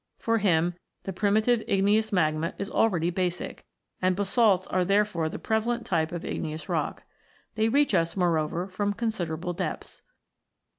[0.17, 0.73] For him,
[1.03, 3.67] the primitive igneous magma is already basic,
[4.01, 7.03] and basalts are therefore the prevalent type of igneous rock.
[7.53, 10.01] They reach us, moreover, from considerable depths.